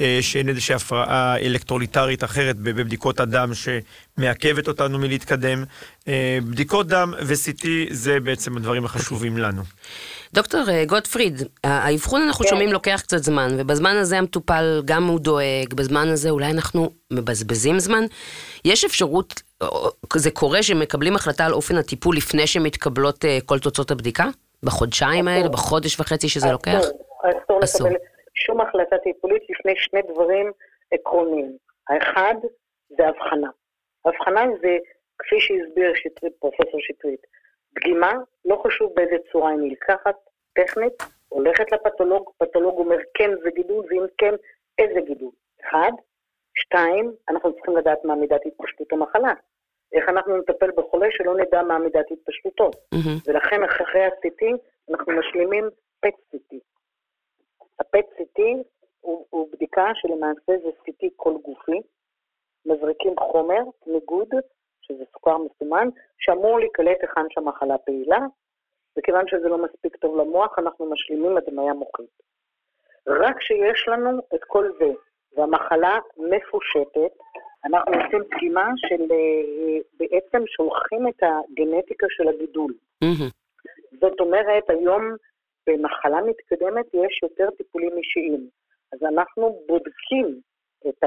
[0.00, 5.64] אה, שאין איזושהי הפרעה אלקטרוליטרית אחרת בבדיקות הדם שמעכבת אותנו מלהתקדם.
[6.08, 9.62] אה, בדיקות דם ו-CT זה בעצם הדברים החשובים לנו.
[10.36, 12.50] דוקטור אה, גוטפריד, האבחון אנחנו כן.
[12.50, 17.78] שומעים לוקח קצת זמן, ובזמן הזה המטופל גם הוא דואג, בזמן הזה אולי אנחנו מבזבזים
[17.78, 18.04] זמן.
[18.64, 19.42] יש אפשרות,
[20.16, 24.24] זה קורה שמקבלים החלטה על אופן הטיפול לפני שמתקבלות כל תוצאות הבדיקה?
[24.62, 26.78] בחודשיים האלה, בחודש וחצי שזה לוקח?
[26.78, 27.60] אסור.
[27.64, 27.98] אסור לקבל
[28.34, 30.52] שום החלטה טיפולית לפני שני דברים
[30.92, 31.56] עקרוניים.
[31.88, 32.34] האחד
[32.88, 33.50] זה הבחנה.
[34.04, 34.76] הבחנה זה,
[35.18, 37.20] כפי שהסביר שטרית, פרופסור שטרית,
[37.78, 38.12] דגימה,
[38.44, 40.16] לא חשוב באיזה צורה היא נלקחת,
[40.54, 44.34] טכנית, הולכת לפתולוג, פתולוג אומר כן זה גידול, ואם כן,
[44.78, 45.30] איזה גידול.
[45.64, 45.92] אחד.
[46.54, 49.32] שתיים, אנחנו צריכים לדעת מה מידת התפשטות המחלה.
[49.92, 52.70] איך אנחנו נטפל בחולה שלא נדע מה מידת התפשטותו.
[52.92, 53.18] מהמם.
[53.26, 54.42] ולכן אחרי ה-CT
[54.90, 55.64] אנחנו משלימים
[56.06, 56.56] PET-CT.
[57.80, 58.42] ה-PET-CT
[59.00, 61.80] הוא, הוא בדיקה שלמעשה זה CT כל גופי,
[62.66, 64.28] מזריקים חומר, ניגוד,
[64.88, 68.18] שזה סוכר מסומן, שאמור להיקלט היכן שהמחלה פעילה,
[68.98, 72.10] וכיוון שזה לא מספיק טוב למוח, אנחנו משלימים הדמיה מוחית.
[73.06, 74.92] רק כשיש לנו את כל זה,
[75.36, 77.12] והמחלה מפושטת,
[77.64, 82.72] אנחנו עושים דגימה של אה, בעצם שולחים את הגנטיקה של הגידול.
[83.02, 83.30] מהמם.
[84.00, 85.16] זאת אומרת, היום
[85.66, 88.48] במחלה מתקדמת יש יותר טיפולים אישיים.
[88.92, 90.40] אז אנחנו בודקים
[90.88, 91.06] את ה...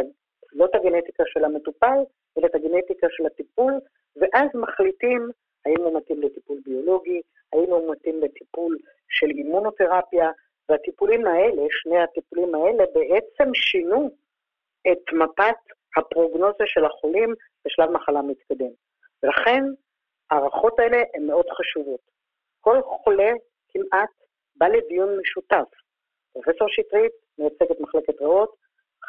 [0.54, 2.00] לא את הגנטיקה של המטופל,
[2.46, 3.74] את הגנטיקה של הטיפול,
[4.16, 5.30] ואז מחליטים
[5.66, 7.22] האם הוא מתאים לטיפול ביולוגי,
[7.54, 8.78] האם הוא מתאים לטיפול
[9.10, 10.32] של אימונותרפיה,
[10.70, 14.10] והטיפולים האלה, שני הטיפולים האלה, בעצם שינו
[14.92, 15.56] את מפת
[15.98, 17.34] הפרוגנוזה של החולים
[17.66, 18.72] בשלב מחלה מתקדם.
[19.24, 19.64] ולכן
[20.32, 22.00] ההערכות האלה הן מאוד חשובות.
[22.62, 23.32] כל חולה
[23.70, 24.10] כמעט
[24.56, 25.70] בא לדיון משותף.
[26.34, 28.56] פרופסור שטרית מייצג את מחלקת ריאות,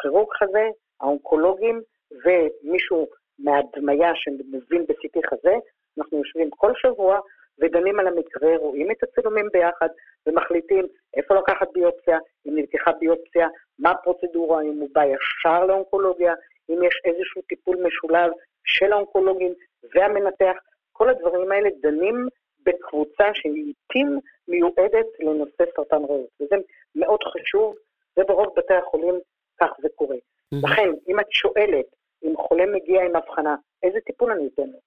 [0.02, 0.68] כירורג חזה,
[1.00, 3.08] האונקולוגים ומישהו
[3.44, 5.54] מהדמיה שמבין ב-CT חזה,
[5.98, 7.20] אנחנו יושבים כל שבוע
[7.60, 9.88] ודנים על המקרה, רואים את הצילומים ביחד
[10.26, 13.48] ומחליטים איפה לקחת ביופסיה, אם נלקחה ביופסיה,
[13.78, 16.34] מה הפרוצדורה, אם הוא בא ישר לאונקולוגיה,
[16.70, 18.30] אם יש איזשהו טיפול משולב
[18.64, 19.52] של האונקולוגים
[19.94, 20.56] והמנתח,
[20.92, 22.26] כל הדברים האלה דנים
[22.66, 26.56] בקבוצה שלעיתים מיועדת לנושא סרטן ריאות, וזה
[26.94, 27.74] מאוד חשוב,
[28.18, 29.14] וברוב בתי החולים
[29.60, 30.16] כך זה קורה.
[30.52, 31.86] לכן, אם את שואלת,
[32.22, 34.78] אם חולה מגיע עם הבחנה, איזה טיפול אני אתן לו?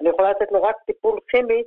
[0.00, 1.62] אני יכולה לתת לו רק טיפול כימי,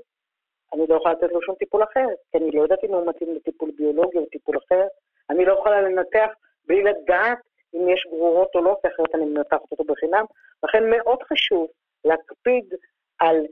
[0.73, 3.35] אני לא יכולה לתת לו שום טיפול אחר, כי אני לא יודעת אם הוא מתאים
[3.35, 4.87] לטיפול ביולוגי או טיפול אחר.
[5.29, 6.29] אני לא יכולה לנתח
[6.67, 7.37] בלי לדעת
[7.73, 10.25] אם יש גרורות או לא, כי אחרת אני מנתחת אותו בחינם.
[10.63, 11.67] לכן מאוד חשוב
[12.05, 12.73] להקפיד
[13.19, 13.45] על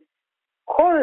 [0.66, 0.96] כל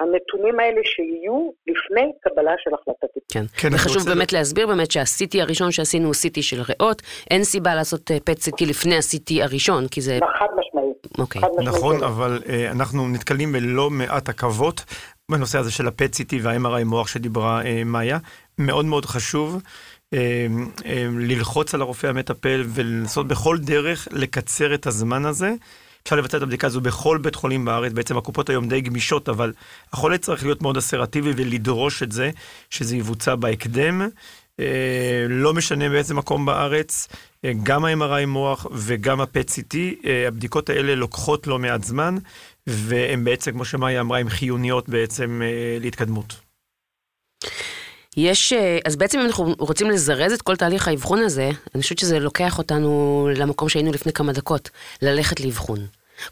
[0.00, 3.22] הנתונים האלה שיהיו לפני קבלה של החלטה טיפול.
[3.32, 3.44] כן.
[3.56, 7.74] כן, וחשוב רוצה- באמת להסביר באמת שה-CT הראשון שעשינו הוא CT של ריאות, אין סיבה
[7.74, 10.18] לעשות אה, PET CT לפני ה-CT הראשון, כי זה...
[10.38, 11.18] חד משמעית.
[11.18, 11.42] אוקיי.
[11.42, 11.68] חד משמעית.
[11.68, 12.04] נכון, כן.
[12.04, 14.84] אבל אה, אנחנו נתקלים בלא מעט עכבות
[15.30, 18.18] בנושא הזה של ה-PET-CT וה-MRI מוח שדיברה אה, מאיה.
[18.58, 19.62] מאוד מאוד חשוב
[21.18, 25.52] ללחוץ על הרופא המטפל ולנסות בכל דרך לקצר את הזמן הזה.
[26.06, 29.52] אפשר לבצע את הבדיקה הזו בכל בית חולים בארץ, בעצם הקופות היום די גמישות, אבל
[29.92, 32.30] החולה צריך להיות מאוד אסרטיבי ולדרוש את זה,
[32.70, 34.08] שזה יבוצע בהקדם.
[34.60, 37.08] אה, לא משנה באיזה מקום בארץ,
[37.44, 42.16] אה, גם ה-MRI מוח וגם ה-PET-CT, אה, הבדיקות האלה לוקחות לא מעט זמן,
[42.66, 46.40] והן בעצם, כמו שמאיה אמרה, הן חיוניות בעצם אה, להתקדמות.
[48.16, 51.98] יש, אה, אז בעצם אם אנחנו רוצים לזרז את כל תהליך האבחון הזה, אני חושבת
[51.98, 54.70] שזה לוקח אותנו למקום שהיינו לפני כמה דקות,
[55.02, 55.78] ללכת לאבחון.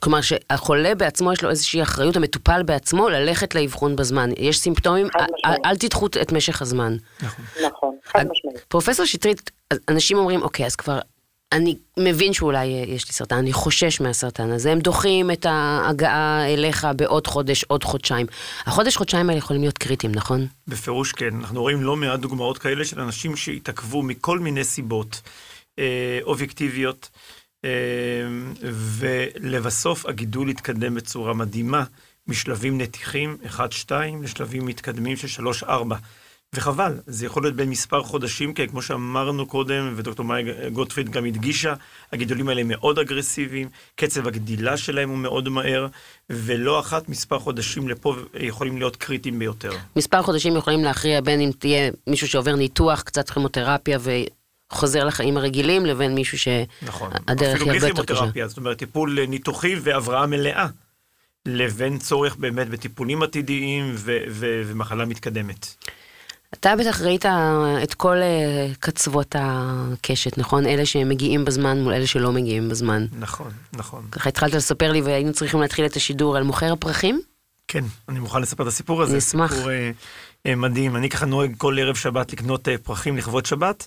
[0.01, 4.31] כלומר שהחולה בעצמו יש לו איזושהי אחריות, המטופל בעצמו, ללכת לאבחון בזמן.
[4.39, 5.27] יש סימפטומים, חד
[5.65, 6.97] אל, תדחו את משך הזמן.
[7.67, 8.65] נכון, חד אני- משמעית.
[8.69, 9.51] פרופסור שטרית,
[9.89, 10.99] אנשים אומרים, אוקיי, אז כבר,
[11.53, 16.53] אני מבין שאולי אה, יש לי סרטן, אני חושש מהסרטן הזה, הם דוחים את ההגעה
[16.55, 18.27] אליך בעוד חודש, עוד חודשיים.
[18.67, 20.47] החודש, חודשיים האלה יכולים להיות קריטיים, נכון?
[20.69, 25.21] בפירוש כן, אנחנו רואים לא מעט דוגמאות כאלה של אנשים שהתעכבו מכל מיני סיבות
[25.79, 27.11] אה, אובייקטיביות,
[27.65, 27.71] אה,
[28.63, 31.85] ולבסוף הגידול התקדם בצורה מדהימה,
[32.27, 33.61] משלבים נתיכים 1-2
[34.23, 35.67] לשלבים מתקדמים של 3-4.
[36.55, 41.25] וחבל, זה יכול להיות בין מספר חודשים, כי כמו שאמרנו קודם, ודוקטור מאי גוטפריד גם
[41.25, 41.75] הדגישה,
[42.13, 45.87] הגידולים האלה מאוד אגרסיביים, קצב הגדילה שלהם הוא מאוד מהר,
[46.31, 49.71] ולא אחת מספר חודשים לפה יכולים להיות קריטיים ביותר.
[49.97, 53.99] מספר חודשים יכולים להכריע בין אם תהיה מישהו שעובר ניתוח, קצת כימותרפיה
[54.73, 56.39] וחוזר לחיים הרגילים, לבין מישהו
[56.83, 57.11] נכון.
[57.29, 58.15] שהדרך אפילו היא הרבה יותר קשה.
[58.15, 60.67] כימותרפיה, זאת אומרת, טיפול ניתוחי והבראה מלאה,
[61.47, 65.75] לבין צורך באמת בטיפולים עתידיים ו- ו- ומחלה מתקדמת.
[66.55, 67.27] אתה בטח ראית
[67.83, 70.67] את כל אה, קצוות הקשת, נכון?
[70.67, 73.07] אלה שמגיעים בזמן מול אלה שלא מגיעים בזמן.
[73.19, 74.07] נכון, נכון.
[74.11, 77.21] ככה התחלת לספר לי והיינו צריכים להתחיל את השידור על מוכר הפרחים?
[77.69, 79.13] כן, אני מוכן לספר את הסיפור הזה.
[79.13, 79.55] אני אשמח.
[79.55, 79.71] סיפור
[80.47, 80.97] אה, מדהים.
[80.97, 83.87] אני ככה נוהג כל ערב שבת לקנות אה, פרחים לכבוד שבת,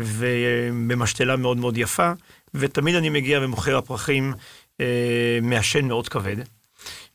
[0.00, 2.12] ובמשתלה מאוד מאוד יפה,
[2.54, 4.32] ותמיד אני מגיע ומוכר הפרחים
[4.80, 6.36] אה, מעשן מאוד כבד.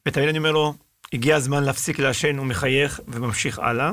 [0.06, 0.74] ותמיד אני אומר לו,
[1.14, 3.92] הגיע הזמן להפסיק לעשן, הוא מחייך וממשיך הלאה.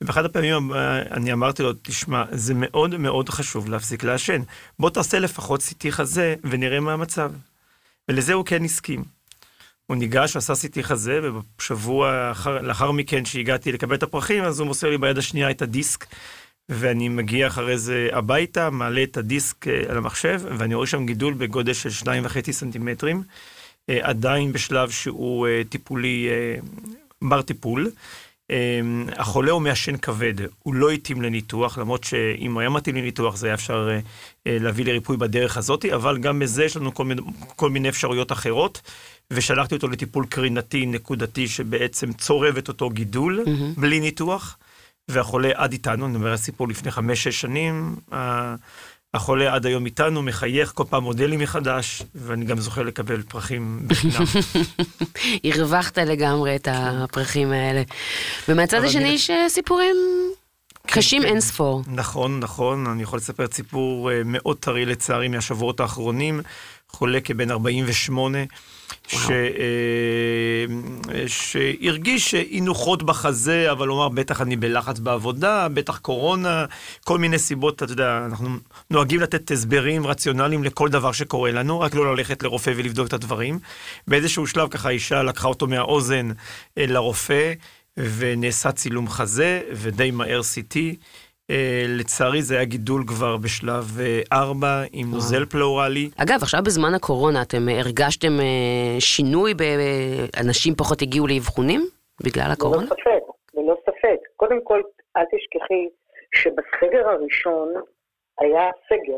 [0.00, 4.42] ובאחד הפעמים אה, אני אמרתי לו, תשמע, זה מאוד מאוד חשוב להפסיק לעשן.
[4.78, 7.32] בוא תעשה לפחות CT חזה ונראה מה המצב.
[8.08, 9.04] ולזה הוא כן הסכים.
[9.86, 14.66] הוא ניגש, עשה CT חזה, ובשבוע אחר, לאחר מכן שהגעתי לקבל את הפרחים, אז הוא
[14.66, 16.06] מוסר לי ביד השנייה את הדיסק,
[16.68, 21.34] ואני מגיע אחרי זה הביתה, מעלה את הדיסק אה, על המחשב, ואני רואה שם גידול
[21.34, 23.22] בגודל של שניים וחצי סנטימטרים,
[23.88, 26.28] עדיין בשלב שהוא אה, טיפולי,
[27.22, 27.90] בר טיפול.
[29.16, 33.46] החולה הוא מעשן כבד, הוא לא התאים לניתוח, למרות שאם הוא היה מתאים לניתוח זה
[33.46, 33.88] היה אפשר
[34.46, 37.22] להביא לריפוי בדרך הזאת, אבל גם בזה יש לנו כל מיני,
[37.56, 38.80] כל מיני אפשרויות אחרות,
[39.30, 43.80] ושלחתי אותו לטיפול קרינתי נקודתי שבעצם צורב את אותו גידול, mm-hmm.
[43.80, 44.56] בלי ניתוח.
[45.08, 47.96] והחולה עד איתנו, אני מדבר על סיפור לפני חמש-שש שנים,
[49.14, 53.80] החולה עד היום איתנו, מחייך כל פעם מודה לי מחדש, ואני גם זוכה לקבל פרחים
[53.86, 54.24] בחינם.
[55.44, 57.82] הרווחת לגמרי את הפרחים האלה.
[58.48, 59.96] ומהצד השני יש אה, סיפורים
[60.86, 61.28] כן, קשים כן.
[61.28, 61.82] אין ספור.
[61.86, 66.40] נכון, נכון, אני יכול לספר סיפור אה, מאוד טרי לצערי מהשבועות האחרונים,
[66.88, 68.38] חולה כבן 48.
[69.08, 70.64] ש, אה,
[71.26, 76.64] שהרגיש אי נוחות בחזה, אבל הוא אמר, בטח אני בלחץ בעבודה, בטח קורונה,
[77.04, 78.48] כל מיני סיבות, אתה יודע, אנחנו
[78.90, 83.58] נוהגים לתת הסברים רציונליים לכל דבר שקורה לנו, רק לא ללכת לרופא ולבדוק את הדברים.
[84.08, 86.28] באיזשהו שלב ככה אישה לקחה אותו מהאוזן
[86.78, 87.52] אה, לרופא,
[87.96, 90.76] ונעשה צילום חזה, ודי מהר CT.
[91.52, 91.54] Uh,
[92.00, 93.84] לצערי זה היה גידול כבר בשלב
[94.32, 96.10] 4 uh, עם נוזל פלורלי.
[96.22, 99.54] אגב, עכשיו בזמן הקורונה אתם הרגשתם uh, שינוי,
[100.44, 101.80] אנשים פחות הגיעו לאבחונים
[102.24, 102.82] בגלל הקורונה?
[102.82, 103.22] ללא ספק,
[103.54, 104.18] ללא ספק.
[104.36, 104.80] קודם כל,
[105.16, 105.88] אל תשכחי
[106.34, 107.68] שבסגר הראשון
[108.40, 109.16] היה סגר.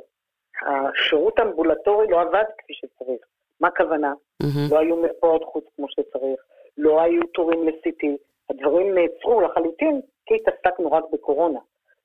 [0.67, 3.21] השירות האמבולטורי לא עבד כפי שצריך.
[3.61, 4.13] מה הכוונה?
[4.43, 4.71] Mm-hmm.
[4.71, 6.41] לא היו מרפאות חוץ כמו שצריך,
[6.79, 8.07] לא היו תורים ל-CT,
[8.51, 11.59] הדברים נעצרו לחלוטין כי התעסקנו רק בקורונה.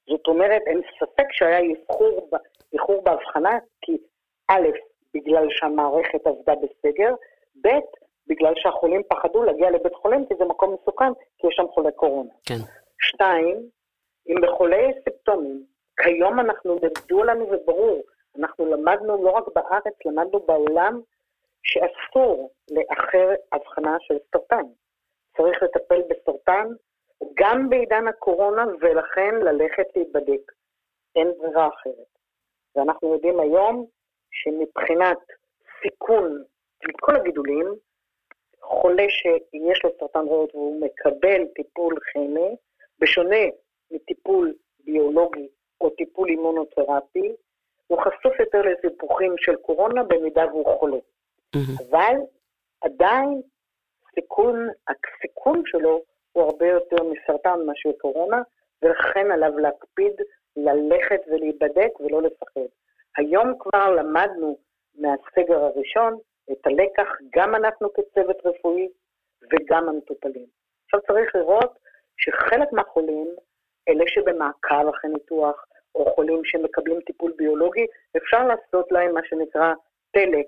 [0.10, 2.30] זאת אומרת, אין ספק שהיה איחור,
[2.74, 3.98] איחור בהבחנה, כי
[4.48, 4.68] א',
[5.14, 7.14] בגלל שהמערכת עבדה בסגר,
[7.62, 7.70] ב',
[8.28, 12.30] בגלל שהחולים פחדו להגיע לבית חולים, כי זה מקום מסוכן, כי יש שם חולי קורונה.
[12.46, 12.60] כן.
[13.02, 13.58] שתיים,
[14.30, 15.64] אם בחולי סימפטומים,
[16.04, 18.02] כיום אנחנו, נדעו לנו וברור,
[18.40, 21.02] אנחנו למדנו לא רק בארץ, למדנו בעולם,
[21.64, 24.64] שאסור לאחר הבחנה של סרטן.
[25.38, 26.68] צריך לטפל בסרטן
[27.34, 30.52] גם בעידן הקורונה, ולכן ללכת להיבדק.
[31.16, 32.12] אין ברירה אחרת.
[32.76, 33.86] ואנחנו יודעים היום
[34.32, 35.18] שמבחינת
[35.82, 36.44] סיכון
[36.88, 37.76] מכל הגידולים,
[38.62, 42.56] חולה שיש לו סרטן ריאות והוא מקבל טיפול כימי,
[43.00, 43.46] בשונה
[43.92, 45.48] מטיפול ביולוגי
[45.82, 47.34] או טיפול אימונותרפי,
[47.88, 50.98] הוא חשוף יותר לסיפוחים של קורונה במידה והוא חולה.
[51.56, 51.84] Mm-hmm.
[51.90, 52.16] אבל
[52.82, 53.42] עדיין
[54.16, 58.42] סיכון, הסיכון שלו הוא הרבה יותר מסרטן מאשר קורונה,
[58.82, 60.14] ולכן עליו להקפיד
[60.56, 62.70] ללכת ולהיבדק ולא לפחד.
[63.18, 64.58] היום כבר למדנו
[64.96, 66.18] מהסגר הראשון
[66.52, 68.88] את הלקח, גם אנחנו כצוות רפואי
[69.52, 70.46] וגם המטופלים.
[70.86, 71.80] עכשיו צריך לראות
[72.18, 73.28] שחלק מהחולים,
[73.90, 75.66] אלה שבמעקב אחרי ניתוח,
[75.96, 77.86] או חולים שמקבלים טיפול ביולוגי,
[78.18, 79.74] אפשר לעשות להם מה שנקרא
[80.12, 80.42] טלה,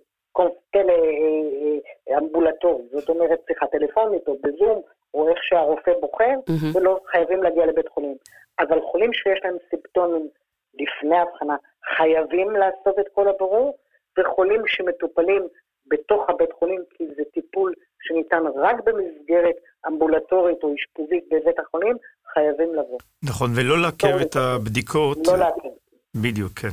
[0.72, 1.78] טלה אה,
[2.10, 4.82] אה, אמבולטורי, זאת אומרת שיחה טלפונית או בזום,
[5.14, 6.78] או איך שהרופא בוחר, mm-hmm.
[6.78, 8.16] ולא חייבים להגיע לבית חולים.
[8.60, 10.28] אבל חולים שיש להם סימפטומים
[10.74, 11.56] לפני הבחנה,
[11.98, 13.78] חייבים לעשות את כל הברור,
[14.20, 15.44] וחולים שמטופלים
[15.88, 19.56] בתוך הבית חולים, כי זה טיפול שניתן רק במסגרת
[19.88, 21.96] אמבולטורית או אשפוזית בבית החולים,
[22.34, 22.98] חייבים לבוא.
[23.24, 25.18] נכון, ולא לעכב את הבדיקות.
[25.28, 25.70] לא לעכב.
[26.16, 26.68] בדיוק, כן.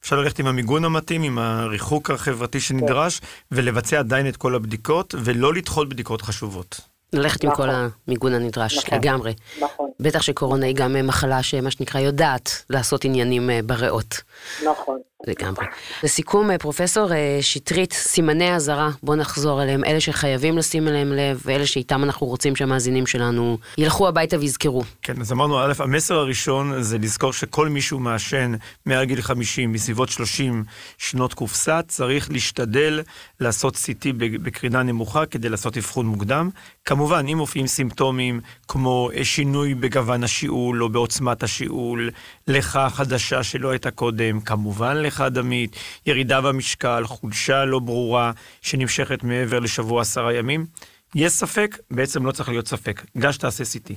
[0.00, 3.26] אפשר ללכת עם המיגון המתאים, עם הריחוק החברתי שנדרש, כן.
[3.52, 6.95] ולבצע עדיין את כל הבדיקות, ולא לדחות בדיקות חשובות.
[7.12, 7.50] ללכת נכון.
[7.50, 7.90] עם כל נכון.
[8.08, 8.98] המיגון הנדרש, נכון.
[8.98, 9.34] לגמרי.
[9.60, 9.90] נכון.
[10.00, 14.20] בטח שקורונה היא גם מחלה שמה שנקרא יודעת לעשות עניינים אה, בריאות.
[14.64, 14.98] נכון.
[15.26, 15.66] לגמרי.
[16.02, 21.40] לסיכום, אה, פרופסור אה, שטרית, סימני אזהרה, בוא נחזור אליהם, אלה שחייבים לשים אליהם לב,
[21.44, 24.82] ואלה שאיתם אנחנו רוצים שהמאזינים שלנו ילכו הביתה ויזכרו.
[25.02, 28.54] כן, אז אמרנו, א', המסר הראשון זה לזכור שכל מי שהוא מעשן
[28.86, 30.64] מעל גיל 50, מסביבות 30
[30.98, 33.02] שנות קופסה, צריך להשתדל
[33.40, 36.50] לעשות CT בקרינה נמוכה כדי לעשות אבחון מוקדם.
[36.86, 42.10] כמובן, אם מופיעים סימפטומים כמו שינוי בגוון השיעול או בעוצמת השיעול,
[42.48, 49.58] לך חדשה שלא הייתה קודם, כמובן לך דמית, ירידה במשקל, חולשה לא ברורה שנמשכת מעבר
[49.58, 50.66] לשבוע עשרה ימים.
[51.14, 53.02] יש ספק, בעצם לא צריך להיות ספק.
[53.18, 53.92] גש תעשה CT.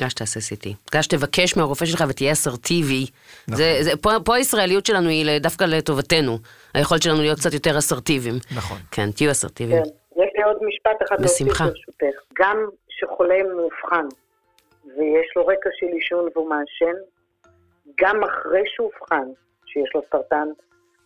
[0.00, 0.68] גש תעשה CT.
[0.94, 3.06] גש תבקש מהרופא שלך ותהיה אסרטיבי.
[3.48, 3.56] נכון.
[3.56, 6.38] זה, זה, פה, פה הישראליות שלנו היא דווקא לטובתנו.
[6.74, 8.38] היכולת שלנו להיות קצת יותר אסרטיביים.
[8.50, 8.78] נכון.
[8.90, 9.82] כן, תהיו אסרטיביים.
[9.84, 9.90] כן.
[10.38, 11.64] לי עוד משפט אחד בשמחה.
[11.64, 12.22] ברשותך.
[12.38, 12.56] גם
[12.88, 14.06] כשחולה מאובחן
[14.84, 16.96] ויש לו רקע של עישון והוא מעשן,
[18.00, 19.28] גם אחרי שאובחן
[19.66, 20.48] שיש לו סרטן,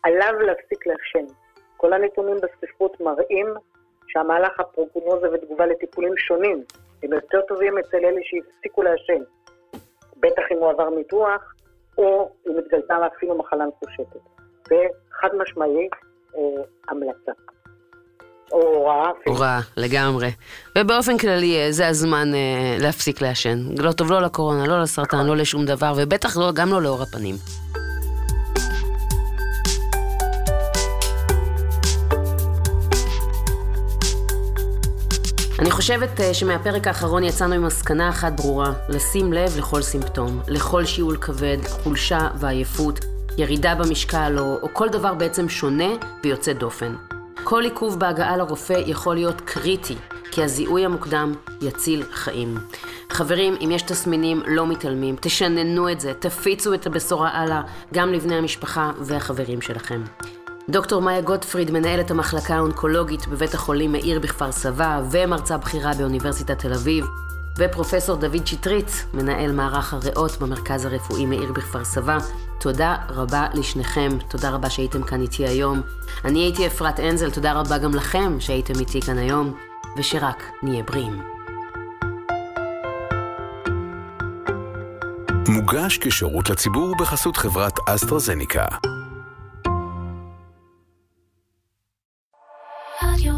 [0.03, 1.35] עליו להפסיק לעשן.
[1.77, 3.47] כל הנתונים בספרות מראים
[4.07, 6.65] שהמהלך הפרוגנוזה ותגובה לטיפולים שונים
[7.03, 9.23] הם יותר טובים אצל אלה שהפסיקו לעשן.
[10.17, 11.55] בטח אם הוא עבר ניתוח,
[11.99, 14.21] או אם התגלתה אפילו מחלה מפושטת.
[14.69, 15.89] זה חד משמעי
[16.37, 17.33] אה, המלצה.
[18.53, 19.11] הוראה.
[19.27, 20.31] הוראה, לגמרי.
[20.79, 23.59] ובאופן כללי, אה, זה הזמן אה, להפסיק לעשן.
[23.79, 27.35] לא טוב לא לקורונה, לא לסרטן, לא לשום דבר, ובטח לא, גם לא לאור הפנים.
[35.59, 40.85] אני חושבת אה, שמהפרק האחרון יצאנו עם מסקנה אחת ברורה, לשים לב לכל סימפטום, לכל
[40.85, 43.05] שיעול כבד, חולשה ועייפות,
[43.39, 45.89] ירידה במשקל או, או כל דבר בעצם שונה
[46.25, 46.95] ויוצא דופן.
[47.45, 49.97] כל עיכוב בהגעה לרופא יכול להיות קריטי,
[50.31, 52.59] כי הזיהוי המוקדם יציל חיים.
[53.11, 57.63] חברים, אם יש תסמינים, לא מתעלמים, תשננו את זה, תפיצו את הבשורה הלאה,
[57.95, 60.03] גם לבני המשפחה והחברים שלכם.
[60.69, 66.73] דוקטור מאיה גוטפריד, מנהלת המחלקה האונקולוגית בבית החולים מאיר בכפר סבא ומרצה בכירה באוניברסיטת תל
[66.73, 67.07] אביב,
[67.59, 72.19] ופרופסור דוד שטרית, מנהל מערך הריאות במרכז הרפואי מאיר בכפר סבא.
[72.61, 75.81] תודה רבה לשניכם, תודה רבה שהייתם כאן איתי היום.
[76.25, 79.55] אני הייתי אפרת אנזל, תודה רבה גם לכם שהייתם איתי כאן היום,
[79.97, 81.23] ושרק נהיה בריאים.
[85.49, 88.65] מוגש כשירות לציבור בחסות חברת אסטרזניקה.
[93.03, 93.32] רדיו